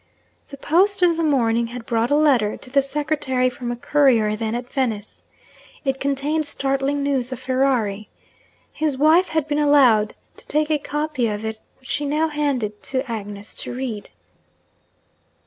[0.47, 4.35] The post of the morning had brought a letter to the secretary from a courier
[4.35, 5.21] then at Venice.
[5.85, 8.09] It contained startling news of Ferrari.
[8.73, 12.81] His wife had been allowed to take a copy of it, which she now handed
[12.81, 14.09] to Agnes to read.